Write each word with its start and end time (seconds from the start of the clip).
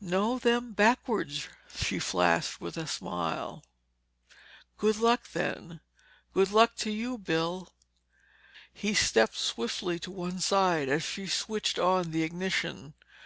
"Know 0.00 0.38
them 0.38 0.72
backwards," 0.72 1.50
she 1.76 1.98
flashed 1.98 2.62
with 2.62 2.78
a 2.78 2.86
smile. 2.86 3.62
"Good 4.78 4.96
luck, 4.96 5.30
then." 5.34 5.80
"Good 6.32 6.50
luck 6.50 6.76
to 6.76 6.90
you, 6.90 7.18
Bill." 7.18 7.68
He 8.72 8.94
stepped 8.94 9.36
swiftly 9.36 9.98
to 9.98 10.10
one 10.10 10.38
side 10.40 10.88
as 10.88 11.02
she 11.02 11.26
switched 11.26 11.78
on 11.78 12.10
the 12.10 12.22
ignition. 12.22 12.94